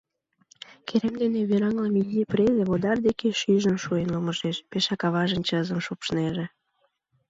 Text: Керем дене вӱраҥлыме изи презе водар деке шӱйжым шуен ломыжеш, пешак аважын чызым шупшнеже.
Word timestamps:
Керем 0.87 1.15
дене 1.21 1.39
вӱраҥлыме 1.49 1.99
изи 2.07 2.23
презе 2.31 2.63
водар 2.69 2.97
деке 3.07 3.27
шӱйжым 3.39 3.77
шуен 3.83 4.07
ломыжеш, 4.13 4.57
пешак 4.69 5.01
аважын 5.07 5.41
чызым 5.47 5.79
шупшнеже. 5.85 6.45